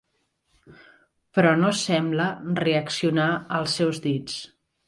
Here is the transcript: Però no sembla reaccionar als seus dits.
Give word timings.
Però 1.37 1.51
no 1.59 1.69
sembla 1.81 2.31
reaccionar 2.65 3.29
als 3.59 3.81
seus 3.81 4.05
dits. 4.09 4.43